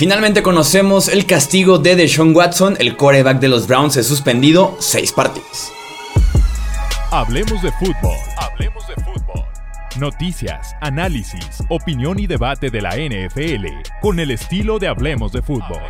[0.00, 5.12] Finalmente conocemos el castigo de Deshaun Watson, el coreback de los Browns es suspendido seis
[5.12, 5.70] partidos.
[7.10, 8.16] Hablemos de fútbol.
[8.38, 9.44] Hablemos de fútbol.
[9.98, 13.66] Noticias, análisis, opinión y debate de la NFL
[14.00, 15.82] con el estilo de Hablemos de fútbol.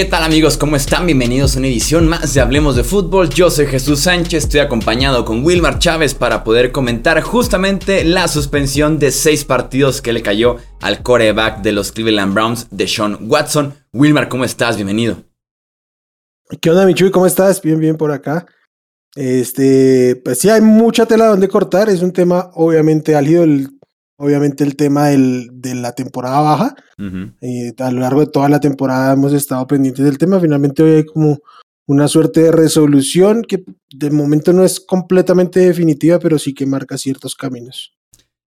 [0.00, 0.56] ¿Qué tal amigos?
[0.56, 1.04] ¿Cómo están?
[1.04, 3.28] Bienvenidos a una edición más de Hablemos de Fútbol.
[3.28, 8.98] Yo soy Jesús Sánchez, estoy acompañado con Wilmar Chávez para poder comentar justamente la suspensión
[8.98, 13.74] de seis partidos que le cayó al coreback de los Cleveland Browns, de Sean Watson.
[13.92, 14.76] Wilmar, ¿cómo estás?
[14.76, 15.18] Bienvenido.
[16.62, 17.10] ¿Qué onda, Michuy?
[17.10, 17.60] ¿Cómo estás?
[17.60, 18.46] Bien, bien por acá.
[19.14, 21.90] Este, pues sí, hay mucha tela donde cortar.
[21.90, 23.44] Es un tema obviamente álgido.
[23.44, 23.68] El
[24.20, 26.74] obviamente el tema del, de la temporada baja.
[27.40, 30.38] y a lo largo de toda la temporada hemos estado pendientes del tema.
[30.38, 31.38] Finalmente hoy hay como
[31.86, 36.98] una suerte de resolución que de momento no es completamente definitiva, pero sí que marca
[36.98, 37.94] ciertos caminos.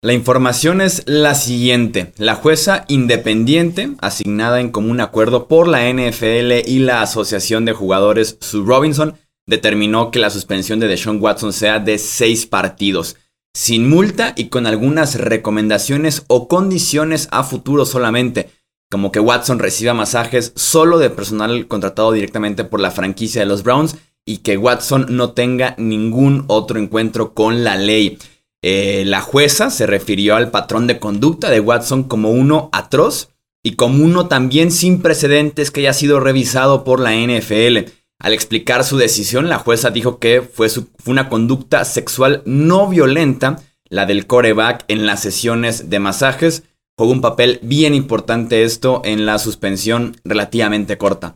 [0.03, 2.13] La información es la siguiente.
[2.19, 8.37] La jueza independiente, asignada en común acuerdo por la NFL y la Asociación de Jugadores
[8.41, 9.15] Sue Robinson,
[9.47, 13.17] determinó que la suspensión de Deshaun Watson sea de seis partidos
[13.55, 18.51] sin multa y con algunas recomendaciones o condiciones a futuro solamente,
[18.91, 23.63] como que Watson reciba masajes solo de personal contratado directamente por la franquicia de los
[23.63, 28.19] Browns y que Watson no tenga ningún otro encuentro con la ley.
[28.63, 33.31] Eh, la jueza se refirió al patrón de conducta de Watson como uno atroz
[33.63, 37.91] y como uno también sin precedentes que haya sido revisado por la NFL.
[38.23, 40.69] Al explicar su decisión, la jueza dijo que fue,
[41.07, 46.63] una conducta sexual no violenta, la del coreback en las sesiones de masajes.
[46.97, 51.35] Jugó un papel bien importante esto en la suspensión relativamente corta.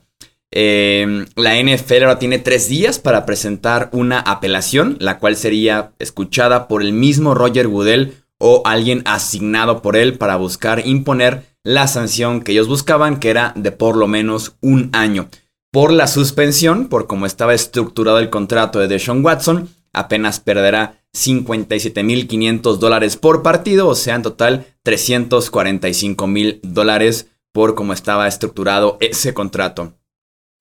[0.53, 6.69] Em, la NFL ahora tiene tres días para presentar una apelación, la cual sería escuchada
[6.69, 12.43] por el mismo Roger Goodell o alguien asignado por él para buscar imponer la sanción
[12.43, 15.29] que ellos buscaban, que era de por lo menos un año
[15.77, 22.79] por la suspensión, por cómo estaba estructurado el contrato de Deshaun Watson, apenas perderá 57.500
[22.79, 29.93] dólares por partido, o sea, en total 345.000 dólares por cómo estaba estructurado ese contrato.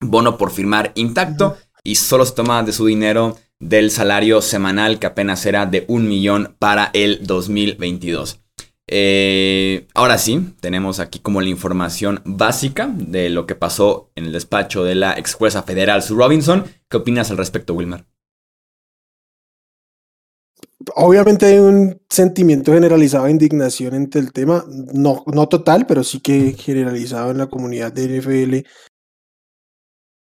[0.02, 5.06] Bono por firmar intacto y solo se toma de su dinero del salario semanal que
[5.06, 8.40] apenas era de un millón para el 2022.
[8.88, 14.32] Eh, ahora sí, tenemos aquí como la información básica de lo que pasó en el
[14.32, 16.64] despacho de la ex jueza federal Sue Robinson.
[16.88, 18.04] ¿Qué opinas al respecto, Wilmer?
[20.94, 26.20] Obviamente hay un sentimiento generalizado de indignación entre el tema, no, no total, pero sí
[26.20, 28.68] que generalizado en la comunidad de NFL.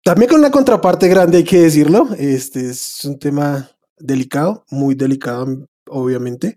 [0.03, 2.09] También con una contraparte grande, hay que decirlo.
[2.19, 6.57] Este es un tema delicado, muy delicado, obviamente.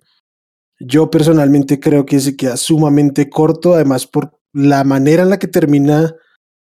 [0.79, 5.47] Yo personalmente creo que se queda sumamente corto, además por la manera en la que
[5.47, 6.15] termina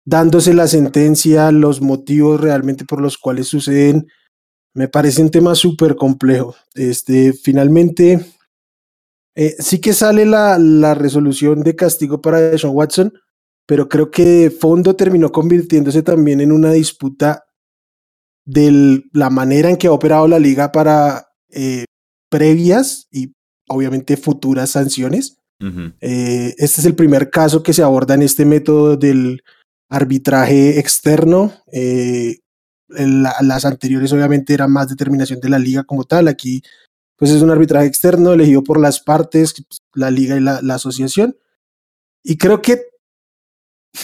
[0.06, 4.08] dándose la sentencia, los motivos realmente por los cuales suceden,
[4.74, 6.56] me parece un tema súper complejo.
[6.76, 8.26] Este, finalmente,
[9.36, 13.12] eh, sí que sale la, la, resolución de castigo para Sean Watson,
[13.66, 17.48] pero creo que de fondo terminó convirtiéndose también en una disputa
[18.46, 21.84] de la manera en que ha operado la liga para eh,
[22.30, 23.34] previas y
[23.68, 25.38] obviamente futuras sanciones.
[26.02, 29.44] Eh, este es el primer caso que se aborda en este método del
[29.90, 31.54] arbitraje externo.
[31.72, 32.40] Eh,
[32.90, 36.28] las anteriores obviamente eran más determinación de la liga como tal.
[36.28, 36.62] Aquí
[37.18, 39.56] pues es un arbitraje externo elegido por las partes,
[39.94, 41.36] la liga y la, la asociación.
[42.24, 42.84] Y creo que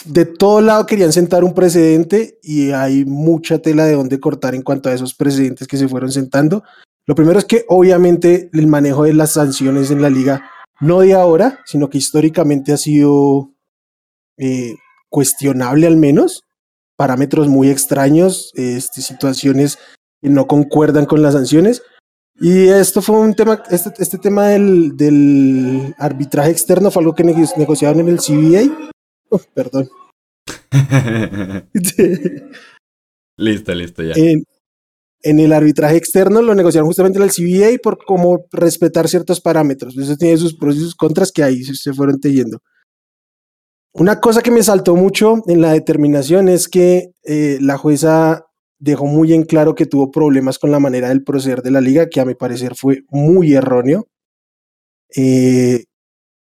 [0.05, 4.63] de todo lado querían sentar un precedente y hay mucha tela de donde cortar en
[4.63, 6.63] cuanto a esos precedentes que se fueron sentando.
[7.05, 10.49] Lo primero es que obviamente el manejo de las sanciones en la liga,
[10.79, 13.51] no de ahora, sino que históricamente ha sido
[14.37, 14.75] eh,
[15.09, 16.43] cuestionable al menos,
[16.95, 19.79] parámetros muy extraños, este, situaciones
[20.21, 21.83] que no concuerdan con las sanciones.
[22.39, 27.23] Y esto fue un tema, este, este tema del, del, arbitraje externo fue algo que
[27.23, 28.91] negociaron en el CBA.
[29.53, 29.89] perdón.
[33.37, 34.13] listo, listo, ya
[35.23, 39.97] en el arbitraje externo lo negociaron justamente en el CBA por cómo respetar ciertos parámetros.
[39.97, 42.59] Eso tiene sus pros y sus contras que ahí se fueron teyendo.
[43.93, 48.45] Una cosa que me saltó mucho en la determinación es que eh, la jueza
[48.79, 52.09] dejó muy en claro que tuvo problemas con la manera del proceder de la liga,
[52.09, 54.07] que a mi parecer fue muy erróneo.
[55.15, 55.85] Eh,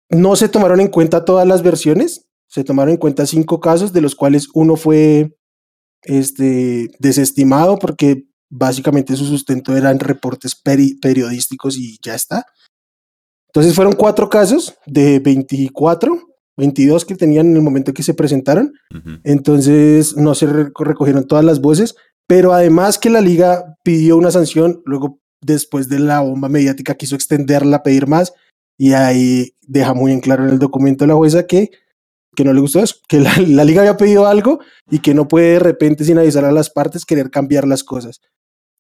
[0.10, 4.02] no se tomaron en cuenta todas las versiones, se tomaron en cuenta cinco casos, de
[4.02, 5.36] los cuales uno fue
[6.04, 8.24] este, desestimado porque
[8.56, 12.46] básicamente su sustento eran reportes periodísticos y ya está.
[13.48, 16.20] Entonces fueron cuatro casos de 24,
[16.58, 18.74] 22 que tenían en el momento que se presentaron.
[19.24, 21.96] Entonces no se recogieron todas las voces,
[22.28, 27.16] pero además que la liga pidió una sanción, luego después de la bomba mediática quiso
[27.16, 28.34] extenderla, pedir más,
[28.78, 31.70] y ahí deja muy en claro en el documento de la jueza que,
[32.36, 33.36] que no le gustó eso, que la,
[33.66, 34.60] liga había pedido algo
[34.90, 38.22] y que no puede de repente sin avisar a las partes querer cambiar las cosas.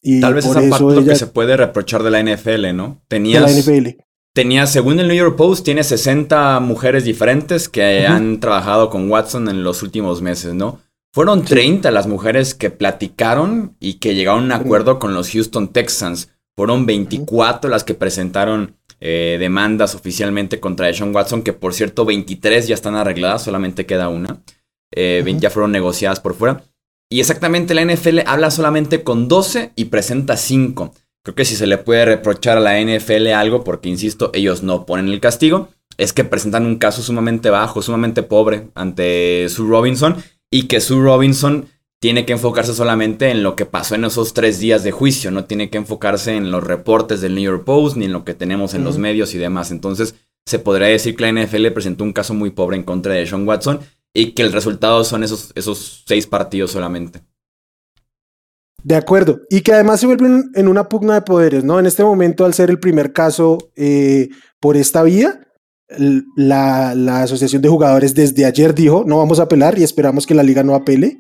[0.04, 3.02] Y Tal vez esa parte lo que se puede reprochar de la NFL, ¿no?
[3.08, 4.02] Tenías, la NFL.
[4.34, 9.48] Tenía, según el New York Post, tiene 60 mujeres diferentes que han trabajado con Watson
[9.48, 10.82] en los últimos meses, ¿no?
[11.14, 15.68] Fueron 30 las mujeres que platicaron y que llegaron a un acuerdo con los Houston
[15.68, 16.30] Texans.
[16.58, 22.68] Fueron 24 las que presentaron eh, demandas oficialmente contra Sean Watson, que por cierto 23
[22.68, 24.42] ya están arregladas, solamente queda una.
[24.92, 26.64] Eh, ya fueron negociadas por fuera.
[27.14, 30.96] Y exactamente la NFL habla solamente con 12 y presenta 5.
[31.24, 34.88] Creo que si se le puede reprochar a la NFL algo, porque insisto, ellos no
[34.88, 40.24] ponen el castigo, es que presentan un caso sumamente bajo, sumamente pobre ante Sue Robinson
[40.50, 41.68] y que Sue Robinson
[42.02, 45.46] tiene que enfocarse solamente en lo que pasó en esos tres días de juicio, no
[45.46, 48.74] tiene que enfocarse en los reportes del New York Post ni en lo que tenemos
[48.74, 49.70] en los medios y demás.
[49.70, 50.16] Entonces,
[50.48, 53.48] se podría decir que la NFL presentó un caso muy pobre en contra de Sean
[53.48, 53.82] Watson
[54.14, 57.22] y que el resultado son esos, esos seis partidos solamente.
[58.84, 59.42] De acuerdo.
[59.50, 61.80] Y que además se vuelve en una pugna de poderes, ¿no?
[61.80, 64.30] En este momento, al ser el primer caso eh,
[64.60, 65.48] por esta vía,
[66.36, 70.34] la, la, Asociación de Jugadores desde ayer dijo, no vamos a apelar y esperamos que
[70.34, 71.20] la liga no apele,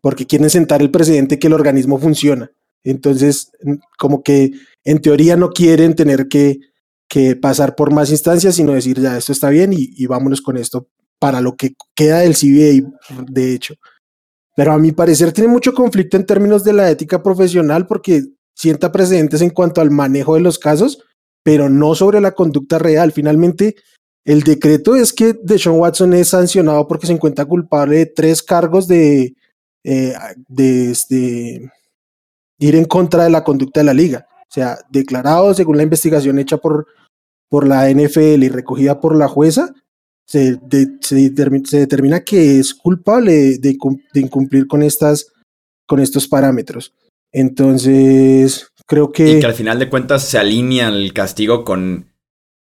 [0.00, 2.50] porque quieren sentar el precedente que el organismo funciona.
[2.84, 3.50] Entonces,
[3.98, 4.52] como que
[4.84, 6.58] en teoría no quieren tener que,
[7.08, 10.56] que pasar por más instancias, sino decir, ya, esto está bien y, y vámonos con
[10.56, 10.88] esto
[11.22, 13.74] para lo que queda del CBA, de hecho.
[14.56, 18.24] Pero a mi parecer tiene mucho conflicto en términos de la ética profesional porque
[18.56, 20.98] sienta precedentes en cuanto al manejo de los casos,
[21.44, 23.12] pero no sobre la conducta real.
[23.12, 23.76] Finalmente,
[24.24, 28.88] el decreto es que Deshaun Watson es sancionado porque se encuentra culpable de tres cargos
[28.88, 29.36] de,
[29.84, 30.14] eh,
[30.58, 31.70] este,
[32.58, 34.26] ir en contra de la conducta de la liga.
[34.40, 36.88] O sea, declarado según la investigación hecha por,
[37.48, 39.72] por la NFL y recogida por la jueza,
[40.26, 40.58] se,
[41.00, 41.30] se,
[41.76, 43.76] determina, que es culpable de,
[44.12, 45.26] de, incumplir con, estas,
[45.86, 46.94] con estos parámetros.
[47.32, 49.38] Entonces, creo que...
[49.38, 52.12] Y que al final de cuentas se alinea el castigo con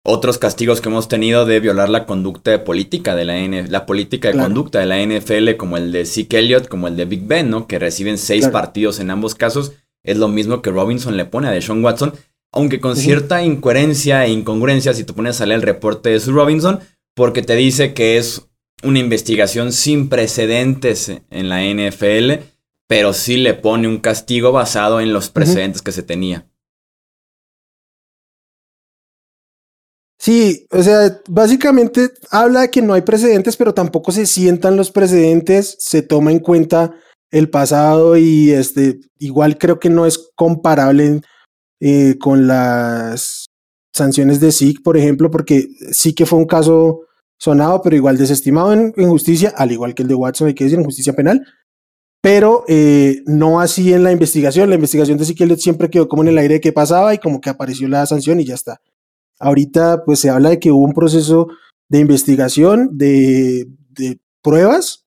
[0.07, 4.31] otros castigos que hemos tenido de violar la conducta política de la NFL, la política
[4.31, 7.51] de conducta de la NFL, como el de Zeke Elliott, como el de Big Ben,
[7.51, 7.67] ¿no?
[7.67, 9.73] Que reciben seis partidos en ambos casos.
[10.05, 12.13] Es lo mismo que Robinson le pone a Deshaun Watson,
[12.53, 16.33] aunque con cierta incoherencia e incongruencia si te pones a leer el reporte de su
[16.33, 16.79] Robinson,
[17.17, 18.47] porque te dice que es
[18.83, 22.45] una investigación sin precedentes en la NFL,
[22.87, 26.47] pero sí le pone un castigo basado en los precedentes que se tenía.
[30.19, 34.91] Sí, o sea, básicamente habla de que no hay precedentes, pero tampoco se sientan los
[34.91, 36.95] precedentes, se toma en cuenta
[37.31, 41.23] el pasado y este, igual creo que no es comparable
[41.81, 43.36] eh, con las
[43.97, 47.01] sanciones de SIC, por ejemplo, porque sí que fue un caso
[47.39, 50.79] sonado, pero igual desestimado en, justicia, al igual que el de Watson, hay que decir,
[50.79, 51.45] en justicia penal,
[52.21, 54.69] pero eh, no así en la investigación.
[54.69, 57.41] La investigación de SIC siempre quedó como en el aire de qué pasaba y como
[57.41, 58.81] que apareció la sanción y ya está.
[59.39, 61.49] Ahorita pues se habla de que hubo un proceso
[61.89, 63.69] de investigación, de,
[64.43, 65.05] pruebas.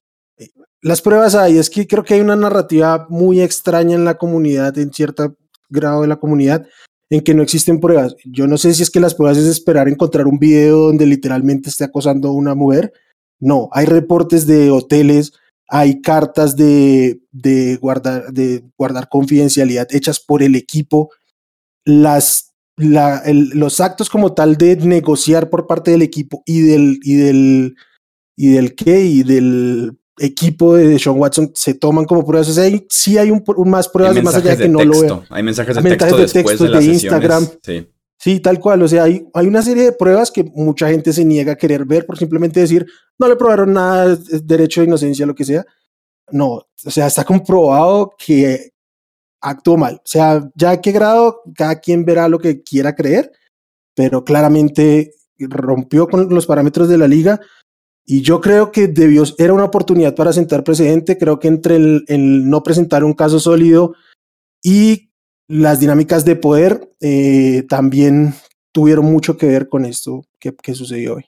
[0.81, 4.77] Las pruebas hay, es que creo que hay una narrativa muy extraña en la comunidad,
[4.77, 5.35] en cierto
[5.69, 6.65] grado de la comunidad,
[7.09, 8.15] en que no existen pruebas.
[8.25, 11.69] Yo no sé si es que las pruebas es esperar encontrar un video donde literalmente
[11.69, 12.93] esté acosando a una mujer.
[13.39, 15.33] No, hay reportes de hoteles,
[15.67, 21.09] hay cartas de, de, guardar, de guardar confidencialidad hechas por el equipo.
[21.85, 22.49] Las
[22.79, 27.75] la, los actos como tal de negociar por parte del equipo y del, y del,
[28.37, 32.49] y del qué, y del equipo de Sean Watson se toman como pruebas.
[32.49, 35.23] O sea, sí hay un, más pruebas más allá de que no lo veo.
[35.29, 37.47] Hay mensajes de texto, de texto de, Instagram.
[37.63, 37.87] Sí.
[38.17, 38.39] sí.
[38.39, 38.81] tal cual.
[38.83, 41.85] O sea, hay, hay una serie de pruebas que mucha gente se niega a querer
[41.85, 42.85] ver por simplemente decir,
[43.17, 45.65] no le probaron nada, derecho de inocencia, lo que sea.
[46.31, 48.71] No, o sea, está comprobado que
[49.41, 49.95] actuó mal.
[49.95, 53.31] O sea, ya a qué grado, cada quien verá lo que quiera creer,
[53.95, 57.39] pero claramente rompió con los parámetros de la liga
[58.11, 61.19] y yo creo que debió, era una oportunidad para sentar precedente.
[61.19, 63.93] Creo que entre el, no presentar un caso sólido
[64.63, 65.11] y
[65.47, 68.33] las dinámicas de poder eh, también
[68.71, 71.25] tuvieron mucho que ver con esto que, que sucedió hoy.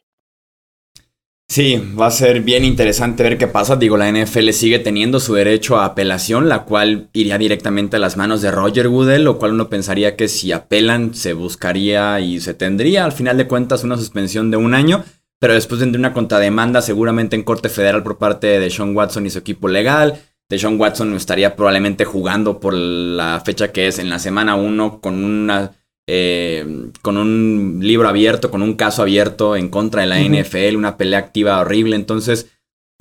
[1.48, 3.76] Sí, va a ser bien interesante ver qué pasa.
[3.76, 8.18] Digo, la NFL sigue teniendo su derecho a apelación, la cual iría directamente a las
[8.18, 12.56] manos de Roger Goodell, lo cual uno pensaría que si apelan se buscaría y se
[12.56, 15.04] tendría al final de cuentas una suspensión de un año,
[15.42, 19.32] pero después tendría una contrademanda seguramente en corte federal por parte de Sean Watson y
[19.32, 20.22] su equipo legal.
[20.48, 25.02] De Sean Watson estaría probablemente jugando por la fecha que es en la semana 1
[25.02, 25.72] con una
[26.06, 30.96] eh, con un libro abierto, con un caso abierto en contra de la NFL, una
[30.96, 31.96] pelea activa horrible.
[31.96, 32.52] Entonces,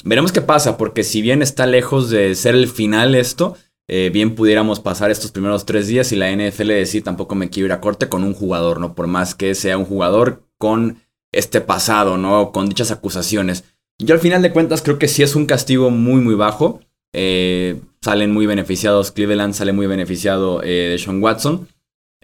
[0.03, 3.55] veremos qué pasa, porque si bien está lejos de ser el final esto,
[3.87, 7.67] eh, bien pudiéramos pasar estos primeros tres días y la NFL decir tampoco me quiero
[7.67, 8.95] ir a corte con un jugador, ¿no?
[8.95, 11.03] Por más que sea un jugador con
[11.33, 12.53] este pasado, ¿no?
[12.53, 13.65] Con dichas acusaciones.
[13.99, 16.81] Yo al final de cuentas creo que sí es un castigo muy, muy bajo.
[17.13, 21.69] Eh, salen muy beneficiados Cleveland, sale muy beneficiado de Sean Watson.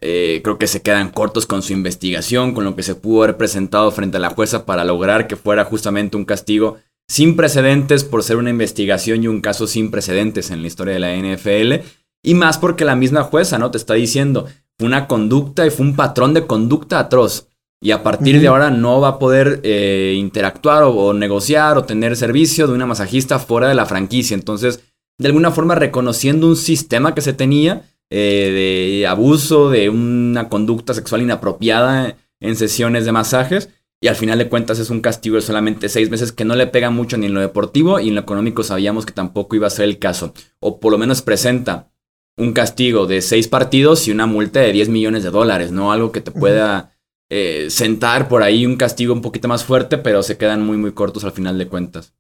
[0.01, 3.37] Eh, creo que se quedan cortos con su investigación, con lo que se pudo haber
[3.37, 8.23] presentado frente a la jueza para lograr que fuera justamente un castigo sin precedentes por
[8.23, 11.87] ser una investigación y un caso sin precedentes en la historia de la NFL.
[12.23, 13.71] Y más porque la misma jueza, ¿no?
[13.71, 14.47] Te está diciendo,
[14.79, 17.49] fue una conducta y fue un patrón de conducta atroz.
[17.81, 22.17] Y a partir de ahora no va a poder eh, interactuar o, negociar o tener
[22.17, 24.35] servicio de una masajista fuera de la franquicia.
[24.35, 24.83] Entonces,
[25.19, 30.95] de alguna forma reconociendo un sistema que se tenía eh, de abuso, de una conducta
[30.95, 33.71] sexual inapropiada en sesiones de masajes.
[34.01, 36.67] Y al final de cuentas es un castigo de solamente seis meses que no le
[36.67, 39.71] pega mucho ni en lo deportivo y en lo económico sabíamos que tampoco iba a
[39.71, 40.35] ser el caso.
[40.61, 41.91] O por lo menos presenta
[42.37, 45.93] un castigo de seis partidos y una multa de 10 millones de dólares, ¿no?
[45.93, 46.96] Algo que te pueda
[47.29, 50.93] eh, sentar por ahí un castigo un poquito más fuerte, pero se quedan muy, muy
[50.93, 52.15] cortos al final de cuentas.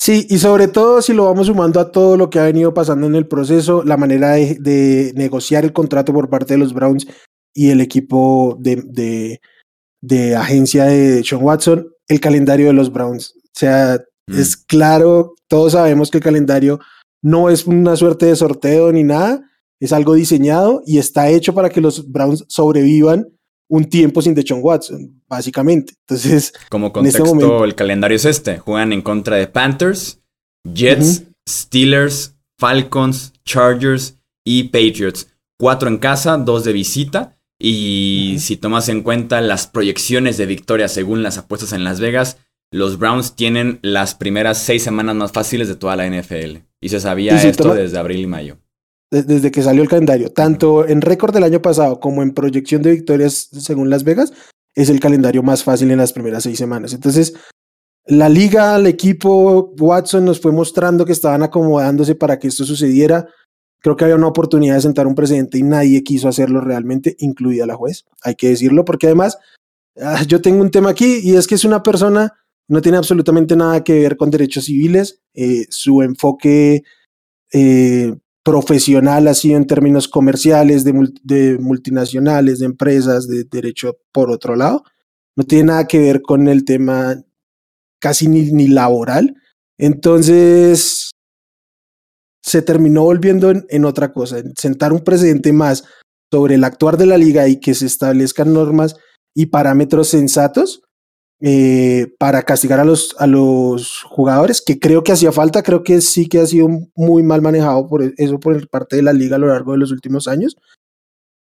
[0.00, 3.06] Sí, y sobre todo si lo vamos sumando a todo lo que ha venido pasando
[3.06, 7.06] en el proceso, la manera de, negociar el contrato por parte de los Browns
[7.52, 9.38] y el equipo de,
[10.00, 13.34] de, agencia de Sean Watson, el calendario de los Browns.
[13.36, 14.38] O sea, mm.
[14.38, 16.80] es claro, todos sabemos que el calendario
[17.20, 19.42] no es una suerte de sorteo ni nada,
[19.80, 23.26] es algo diseñado y está hecho para que los Browns sobrevivan
[23.68, 25.94] un tiempo sin Deshaun Watson, básicamente.
[26.06, 30.20] Entonces, como este contexto, el calendario es este: juegan en contra de Panthers,
[30.64, 35.28] Jets, Steelers, Falcons, Chargers y Patriots.
[35.58, 37.36] Cuatro en casa, dos de visita.
[37.60, 42.38] Y si tomas en cuenta las proyecciones de victoria según las apuestas en Las Vegas,
[42.70, 46.58] los Browns tienen las primeras seis semanas más fáciles de toda la NFL.
[46.80, 48.58] Y se sabía esto desde abril y mayo
[49.10, 52.92] desde que salió el calendario, tanto en récord del año pasado como en proyección de
[52.92, 54.32] victorias según Las Vegas,
[54.74, 56.92] es el calendario más fácil en las primeras seis semanas.
[56.92, 57.34] Entonces,
[58.06, 63.26] la liga, el equipo, Watson nos fue mostrando que estaban acomodándose para que esto sucediera.
[63.80, 67.66] Creo que había una oportunidad de sentar un presidente y nadie quiso hacerlo realmente, incluida
[67.66, 68.06] la juez.
[68.22, 69.38] Hay que decirlo porque además
[70.00, 72.34] ah, yo tengo un tema aquí y es que es una persona,
[72.66, 75.20] no tiene absolutamente nada que ver con derechos civiles.
[75.34, 76.82] Eh, su enfoque
[77.52, 84.56] eh, profesional ha sido en términos comerciales, de, multinacionales, de empresas, de derecho por otro
[84.56, 84.84] lado.
[85.36, 87.16] No tiene nada que ver con el tema
[88.00, 89.34] casi ni, laboral.
[89.78, 91.10] Entonces,
[92.42, 95.84] se terminó volviendo en, otra cosa, en sentar un precedente más
[96.32, 98.96] sobre el actuar de la liga y que se establezcan normas
[99.34, 100.82] y parámetros sensatos
[101.40, 106.00] eh, para castigar a los, a los jugadores, que creo que hacía falta, creo que
[106.00, 109.36] sí que ha sido muy mal manejado por e, eso por parte de la liga
[109.36, 110.56] a lo largo de los últimos años.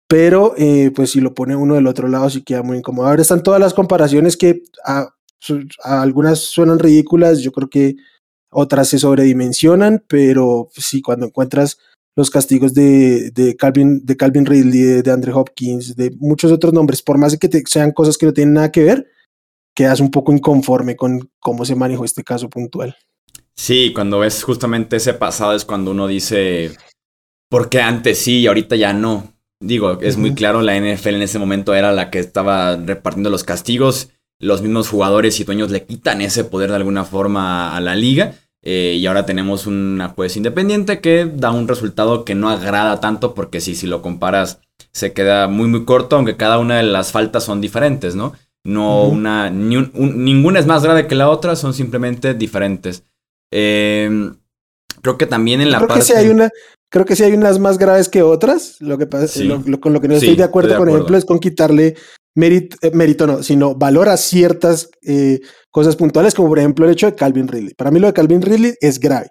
[0.09, 3.09] Pero eh, pues si lo pone uno del otro lado sí queda muy incómodo.
[3.09, 5.09] Ahora están todas las comparaciones que a,
[5.83, 7.97] algunas suenan ridículas, yo creo que
[8.50, 11.79] otras se sobredimensionan, pero sí cuando encuentras
[12.17, 16.73] los castigos de, de, Calvin, de Calvin Ridley, de, de Andre Hopkins, de muchos otros
[16.73, 19.09] nombres, por más que sean cosas que no tienen nada que ver,
[19.75, 22.97] quedas un poco inconforme con cómo se manejó este caso puntual.
[23.57, 26.73] Sí, cuando ves justamente ese pasado es cuando uno dice,
[27.49, 29.33] ¿por qué antes sí y ahorita ya no?
[29.61, 33.45] Digo, es muy claro, la NFL en ese momento era la que estaba repartiendo los
[33.45, 37.95] castigos, los mismos jugadores y dueños le quitan ese poder de alguna forma a la
[37.95, 38.35] liga.
[38.66, 43.35] Eh, y ahora tenemos una juez independiente que da un resultado que no agrada tanto
[43.35, 47.12] porque si, si lo comparas se queda muy muy corto, aunque cada una de las
[47.12, 48.33] faltas son diferentes, ¿no?
[48.64, 49.50] No una.
[49.50, 53.04] ninguna es más grave que la otra, son simplemente diferentes.
[53.52, 54.35] Em,
[55.02, 56.00] creo que también en la creo parte.
[56.00, 56.50] Que sí hay una,
[56.90, 58.80] creo que sí hay unas más graves que otras.
[58.80, 59.40] Lo que pasa,
[59.80, 61.94] con lo que no estoy de acuerdo, por ejemplo, es con quitarle
[62.35, 65.40] mérito, eh, mérito no, sino valor a ciertas eh,
[65.71, 67.75] cosas puntuales, como por ejemplo el hecho de Calvin Ridley.
[67.75, 69.30] Para mí lo de Calvin Ridley es grave.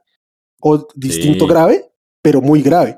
[0.62, 2.98] O distinto grave, pero muy grave.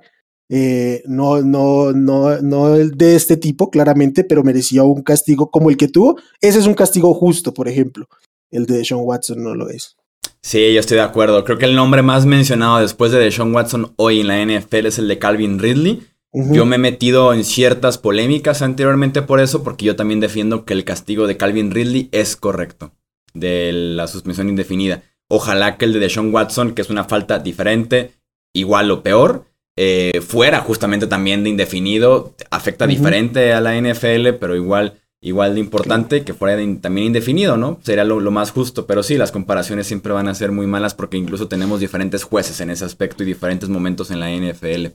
[0.49, 5.77] Eh, no, no, no, no de este tipo, claramente, pero merecía un castigo como el
[5.77, 6.17] que tuvo.
[6.41, 8.07] Ese es un castigo justo, por ejemplo.
[8.51, 9.95] el de Sean Watson no lo es.
[10.41, 11.43] Sí, yo estoy de acuerdo.
[11.43, 14.99] Creo que el nombre más mencionado después de Sean Watson hoy en la NFL es
[14.99, 16.03] el de Calvin Ridley.
[16.51, 20.73] Yo me he metido en ciertas polémicas anteriormente por eso, porque yo también defiendo que
[20.73, 22.91] el castigo de Calvin Ridley es correcto,
[23.33, 25.01] de la suspensión indefinida.
[25.29, 28.11] Ojalá que el de Deshaun Watson, que es una falta diferente,
[28.53, 29.45] igual o peor,
[29.77, 32.33] eh, fuera justamente también de indefinido.
[32.49, 37.79] Afecta diferente a la NFL, pero igual, igual de importante que fuera también indefinido, ¿no?
[37.83, 38.85] Sería lo, lo, más justo.
[38.87, 42.61] Pero sí, las comparaciones siempre van a ser muy malas porque incluso tenemos diferentes jueces
[42.61, 44.87] en ese aspecto y diferentes momentos en la NFL.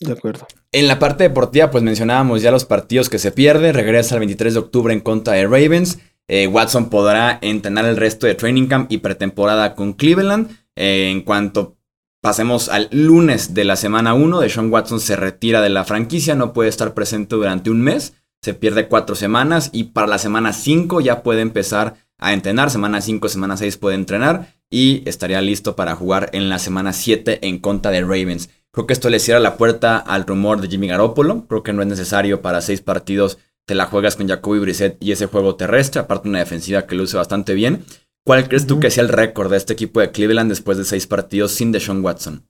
[0.00, 0.46] De acuerdo.
[0.72, 3.72] En la parte deportiva, pues mencionábamos ya los partidos que se pierde.
[3.72, 5.98] Regresa el 23 de octubre en contra de Ravens.
[6.28, 10.50] Eh, Watson podrá entrenar el resto de training camp y pretemporada con Cleveland.
[10.76, 11.77] Eh, en cuanto
[12.20, 16.34] pasemos al lunes de la semana 1, de Sean Watson se retira de la franquicia,
[16.34, 20.52] no puede estar presente durante un mes, se pierde cuatro semanas y para la semana
[20.52, 22.70] 5 ya puede empezar a entrenar.
[22.70, 27.46] Semana 5, semana 6 puede entrenar y estaría listo para jugar en la semana 7
[27.46, 28.50] en contra de Ravens.
[28.70, 31.46] Creo que esto le cierra la puerta al rumor de Jimmy Garoppolo.
[31.48, 35.12] Creo que no es necesario para seis partidos te la juegas con Jacoby Brissett y
[35.12, 37.84] ese juego terrestre, aparte una defensiva que luce bastante bien.
[38.28, 41.06] ¿Cuál crees tú que sea el récord de este equipo de Cleveland después de seis
[41.06, 42.46] partidos sin Deshaun Watson?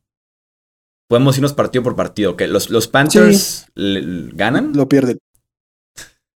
[1.08, 2.36] Podemos irnos partido por partido.
[2.36, 4.72] que ¿Los, los Panthers ganan?
[4.74, 5.18] Lo pierden.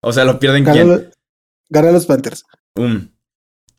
[0.02, 1.10] O sea, ¿lo pierden quién?
[1.70, 2.44] Ganan los Panthers.
[2.76, 3.08] Um,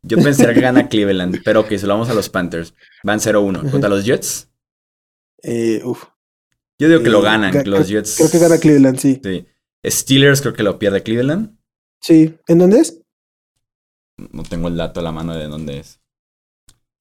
[0.00, 2.72] yo pensaría que gana Cleveland, pero ok, se lo vamos a los Panthers.
[3.04, 3.70] Van 0-1.
[3.70, 4.48] ¿Contra los Jets?
[5.42, 8.16] Eh, Yo digo que lo eh, ganan los Jets.
[8.16, 9.20] Creo que gana Cleveland, sí.
[9.22, 9.46] sí.
[9.84, 11.54] Steelers creo que lo pierde Cleveland.
[12.00, 12.34] Sí.
[12.48, 12.99] ¿En dónde es?
[14.32, 16.00] No tengo el dato a la mano de dónde es.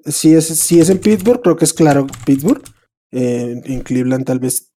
[0.05, 2.63] Si es, si es en Pittsburgh, creo que es claro Pittsburgh.
[3.11, 4.71] Eh, en Cleveland tal vez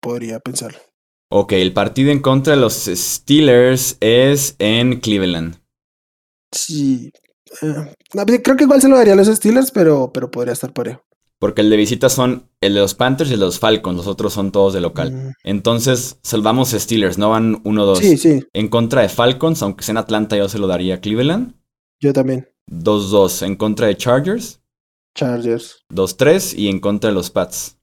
[0.00, 0.78] podría pensarlo.
[1.30, 5.56] Ok, el partido en contra de los Steelers es en Cleveland.
[6.50, 7.12] Sí.
[7.60, 11.02] creo que igual se lo daría a los Steelers, pero, pero podría estar parejo.
[11.38, 13.96] Porque el de visita son el de los Panthers y el de los Falcons.
[13.96, 15.12] Los otros son todos de local.
[15.12, 15.32] Mm.
[15.44, 17.96] Entonces, salvamos Steelers, no van 1-2.
[17.98, 18.44] Sí, sí.
[18.52, 21.54] En contra de Falcons, aunque sea en Atlanta, yo se lo daría a Cleveland.
[22.00, 22.48] Yo también.
[22.70, 23.46] 2-2.
[23.46, 24.60] En contra de Chargers.
[25.14, 25.84] Chargers.
[25.92, 26.54] 2-3.
[26.56, 27.78] Y en contra de los Pats.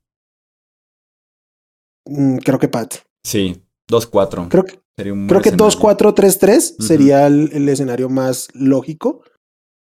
[2.06, 2.95] Mm, creo que Pat.
[3.23, 4.49] Sí, 2-4.
[4.49, 9.23] Creo que, creo que 2-4-3-3 sería el, escenario más lógico.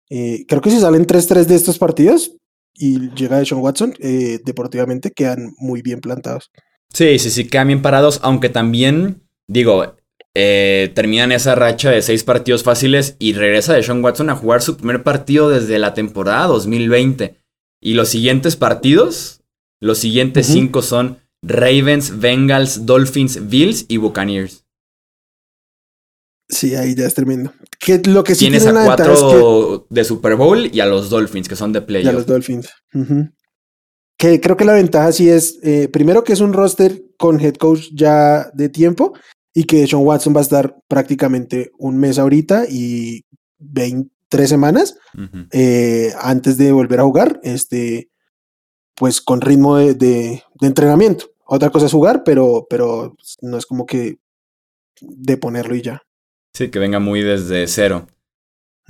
[0.10, 2.36] Eh, creo que si salen 3-3 de estos partidos,
[2.74, 6.52] y llega de Sean Watson, eh, deportivamente quedan muy bien plantados.
[6.94, 9.96] Sí, sí, sí, quedan bien parados, aunque también, digo,
[10.34, 14.62] eh, terminan esa racha de seis partidos fáciles y regresa de Sean Watson a jugar
[14.62, 17.38] su primer partido desde la temporada 2020.
[17.82, 19.42] Y los siguientes partidos,
[19.82, 24.64] los siguientes cinco son Ravens, Bengals, Dolphins, Bills y Buccaneers.
[26.48, 27.54] Sí, ahí ya es tremendo.
[27.80, 31.56] Que lo que sí Tienes a cuatro de Super Bowl y a los Dolphins, que
[31.56, 32.06] son de playoff.
[32.06, 32.70] Y a los Dolphins.
[34.18, 37.56] Que creo que la ventaja sí es, eh, primero que es un roster con head
[37.56, 39.14] coach ya de tiempo
[39.54, 43.26] y que Sean Watson va a estar prácticamente un mes ahorita y
[43.60, 44.98] 23 semanas
[45.52, 48.10] eh, antes de volver a jugar, este,
[48.96, 51.26] pues con ritmo de, de, entrenamiento.
[51.46, 54.20] Otra cosa es jugar, pero, pero no es como que
[55.02, 56.02] de ponerlo y ya.
[56.54, 58.08] Sí, que venga muy desde cero.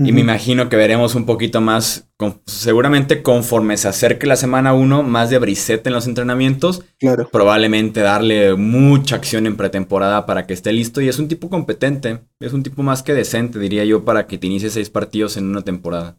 [0.05, 2.09] Y me imagino que veremos un poquito más,
[2.45, 6.83] seguramente conforme se acerque la semana 1, más de brisete en los entrenamientos.
[6.99, 7.29] Claro.
[7.31, 11.01] Probablemente darle mucha acción en pretemporada para que esté listo.
[11.01, 14.37] Y es un tipo competente, es un tipo más que decente, diría yo, para que
[14.37, 16.17] te inicie seis partidos en una temporada.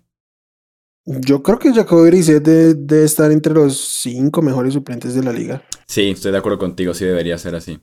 [1.05, 5.63] Yo creo que Jacoby Brissett debe, estar entre los cinco mejores suplentes de la liga.
[5.87, 7.81] Sí, estoy de acuerdo contigo, sí debería ser así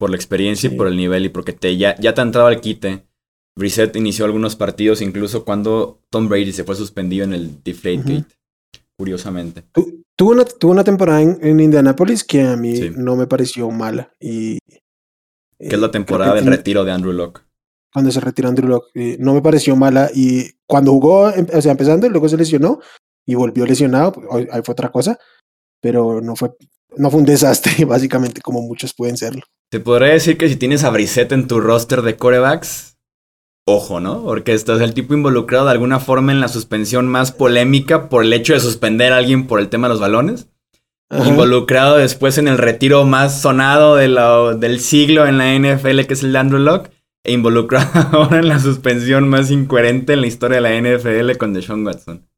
[0.00, 2.46] por la experiencia y por el nivel y porque te, ya, ya te ha entrado
[2.46, 3.04] al quite.
[3.60, 8.34] Reset inició algunos partidos incluso cuando Tom Brady se fue suspendido en el Deflategate,
[8.96, 9.64] curiosamente.
[10.16, 14.10] tuvo, una, tuvo una temporada en, Indianapolis que a mí no me pareció mala.
[14.18, 14.58] Y,
[15.58, 17.42] que es la eh, temporada del retiro de Andrew Locke.
[17.92, 20.10] Cuando se retiró Andrew Locke, eh, no me pareció mala.
[20.14, 22.80] Y cuando jugó, em, o sea, empezando, luego se lesionó
[23.26, 25.18] y volvió lesionado, pues, ahí fue otra cosa.
[25.82, 26.52] Pero no fue,
[26.96, 29.42] no fue un desastre, básicamente, como muchos pueden serlo.
[29.70, 32.96] Te podría decir que si tienes a Brissett en tu roster de corebacks,
[33.70, 34.22] ojo, ¿no?
[34.22, 38.32] Porque estás el tipo involucrado de alguna forma en la suspensión más polémica por el
[38.32, 40.48] hecho de suspender a alguien por el tema de los balones.
[41.26, 44.08] Involucrado después en el retiro más sonado de
[44.58, 46.92] del siglo en la NFL, que es el de Andrew Locke.
[47.24, 51.52] E involucrado ahora en la suspensión más incoherente en la historia de la NFL con
[51.52, 52.29] Deshaun Watson.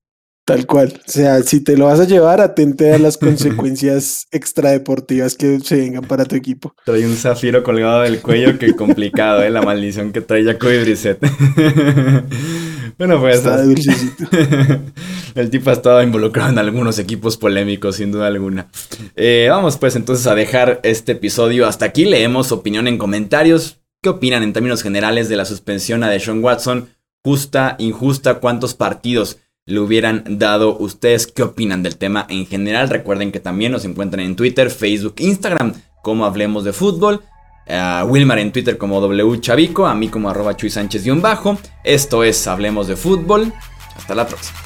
[0.45, 1.01] Tal cual.
[1.07, 5.77] O sea, si te lo vas a llevar, atente a las consecuencias extradeportivas que se
[5.77, 6.75] vengan para tu equipo.
[6.85, 9.51] Trae un zafiro colgado del cuello, que complicado, ¿eh?
[9.51, 11.19] La maldición que trae Jacoby Brissett.
[12.99, 13.37] Bueno, pues.
[13.39, 14.25] Está dulcecito.
[15.35, 18.69] el tipo ha estado involucrado en algunos equipos polémicos, sin duda alguna.
[19.17, 22.05] Eh, vamos, pues, entonces a dejar este episodio hasta aquí.
[22.05, 23.81] Leemos opinión en comentarios.
[24.03, 26.91] ¿Qué opinan en términos generales de la suspensión a Deshaun Watson?
[27.25, 28.35] ¿Justa, injusta?
[28.35, 29.39] ¿Cuántos partidos
[29.73, 31.27] le hubieran dado ustedes?
[31.27, 32.91] ¿Qué opinan del tema en general?
[32.91, 37.23] Recuerden que también nos encuentran en Twitter, Facebook, Instagram, como Hablemos de Fútbol.
[37.69, 41.59] A Wilmar en Twitter como W Chavico, a mí como arroba Chuy Sánchez bajo.
[41.85, 43.53] Esto es Hablemos de Fútbol.
[43.97, 44.59] Hasta la próxima.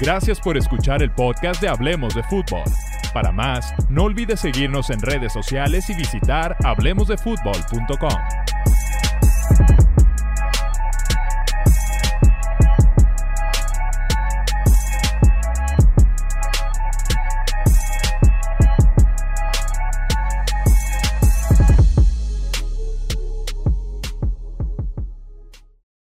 [0.00, 2.64] Gracias por escuchar el podcast de Hablemos de Fútbol.
[3.12, 8.77] Para más, no olvides seguirnos en redes sociales y visitar hablemosdefutbol.com.